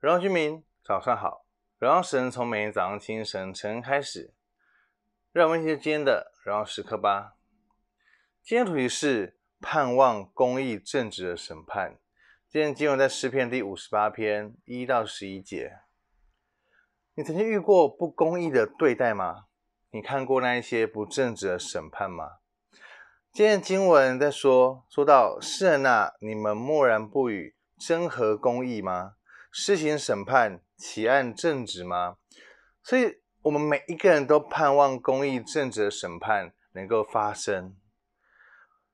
[0.00, 1.44] 荣耀居民，早上好！
[1.78, 4.32] 荣耀神从每天早上清晨晨开始，
[5.30, 7.36] 让我们一起今天的荣耀时刻吧。
[8.42, 11.98] 今天主题是盼望公义正直的审判。
[12.48, 15.80] 今天经文在诗篇第五十八篇一到十一节。
[17.14, 19.48] 你曾经遇过不公义的对待吗？
[19.90, 22.38] 你看过那一些不正直的审判吗？
[23.34, 29.16] 今天经文在说，说到世人哪，你们默然不语，真合公义吗？
[29.50, 32.16] 施行审判，岂按正直吗？
[32.82, 37.76] 所以，我们每一个人都盼望公义正直的审判能够发生。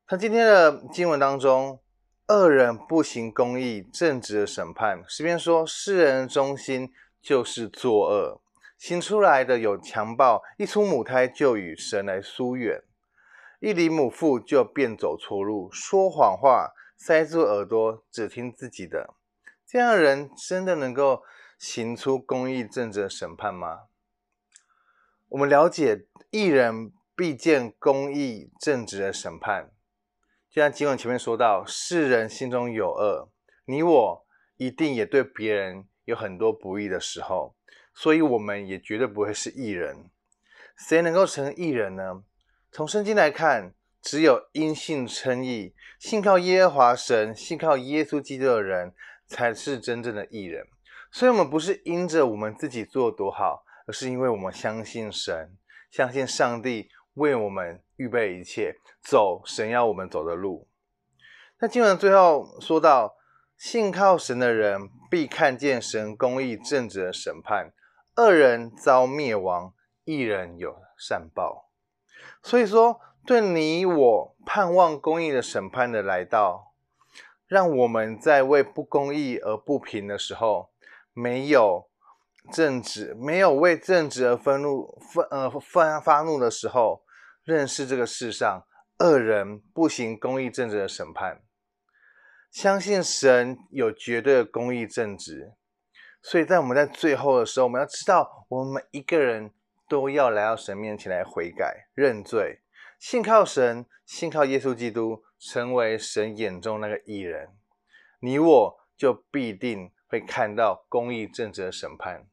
[0.06, 1.80] 他今天的经文当中，
[2.28, 5.04] 恶人不行公义正直的审判。
[5.06, 8.40] 诗篇说，世人中心就是作恶，
[8.78, 12.82] 行出来的有强暴，一出母胎就与神来疏远，
[13.60, 19.14] 一离母腹就便走错路，说谎话，塞住耳朵，只听自己的。
[19.68, 21.24] 这样的人真的能够
[21.58, 23.86] 行出公义正直的审判吗？
[25.30, 29.72] 我们了解义人必见公义正直的审判，
[30.48, 33.32] 就像经文前面说到，世人心中有恶，
[33.64, 37.56] 你我一定也对别人有很多不义的时候，
[37.92, 40.10] 所以我们也绝对不会是义人。
[40.76, 42.22] 谁能够成为义人呢？
[42.70, 48.94] 从圣经来看，只有因信称义、信靠耶和华神、信靠耶稣基督的人。
[49.26, 50.66] 才是真正的艺人，
[51.10, 55.56] 所以，我们不是因着我们自己做多好，而是因为我们相信神，
[55.90, 60.68] 相信上帝为我们预备一切，走神要我们走的路。
[61.58, 63.16] 那经文最后说到，
[63.56, 67.72] 信靠神的人必看见神公义正直的审判，
[68.16, 69.74] 恶人遭灭亡，
[70.04, 71.70] 义人有善报。
[72.42, 76.74] 所以说，对你我盼望公义的审判的来到。
[77.46, 80.70] 让我们在为不公义而不平的时候，
[81.12, 81.88] 没有
[82.52, 87.04] 正直，没有为正直而愤怒、愤呃愤发怒的时候，
[87.44, 88.66] 认识这个世上
[88.98, 91.42] 恶人不行公义正直的审判，
[92.50, 95.52] 相信神有绝对的公义正直，
[96.22, 99.52] 所以在我们在最后的时候，我们要知道，我们每一个人
[99.88, 102.60] 都要来到神面前来悔改、认罪，
[102.98, 105.22] 信靠神，信靠耶稣基督。
[105.38, 107.50] 成为神眼中那个义人，
[108.20, 112.26] 你我就必定会看到公义正直的审判。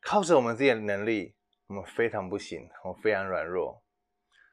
[0.00, 1.34] 靠着我们自己的能力，
[1.66, 3.84] 我们非常不行，我们非常软弱。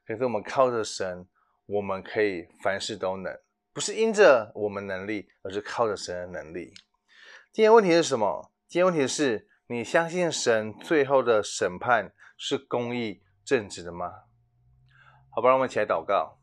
[0.06, 1.26] 可是我们靠着神，
[1.66, 3.40] 我们可以凡事都能，
[3.72, 6.74] 不是因着我们能力，而是靠着神的能力。
[7.54, 8.52] 今天问题是什么？
[8.68, 14.27] 今天问题是你相信神最后的审判是公义正直的吗？
[15.38, 16.40] 好吧，让我们一起来祷告。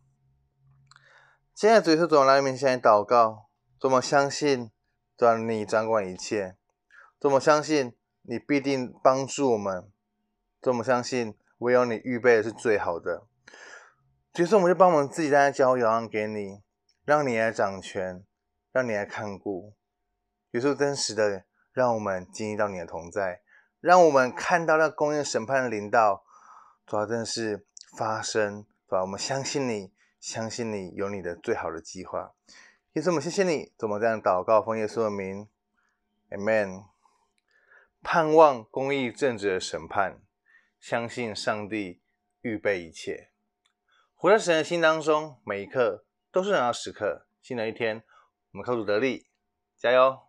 [1.52, 4.70] 现在，主耶稣总来面前祷告，多么相信，
[5.16, 6.56] 主你掌管一切，
[7.18, 9.90] 多么相信你必定帮助我们，
[10.60, 13.26] 多么相信唯有你预备的是最好的。
[14.36, 16.62] 于是，我们就把我们自己在交摇让给你，
[17.04, 18.24] 让你来掌权，
[18.70, 19.74] 让你来看顾。
[20.52, 23.42] 于是，真实的让我们经历到你的同在，
[23.80, 26.22] 让我们看到那公义审判的临到，
[26.86, 27.66] 主要真的是
[27.98, 29.92] 发生，主要我们相信你。
[30.20, 32.32] 相信你有你的最好的计划，
[32.94, 35.46] 耶稣，我们谢谢你，怎么这样祷告，奉耶稣的名
[36.30, 36.86] ，Amen。
[38.02, 40.22] 盼望公义正直的审判，
[40.80, 42.00] 相信上帝
[42.40, 43.32] 预备一切，
[44.14, 47.26] 活在神的心当中，每一刻都是荣耀时刻。
[47.42, 48.02] 新的一天，
[48.52, 49.26] 我们靠主得力，
[49.76, 50.23] 加油！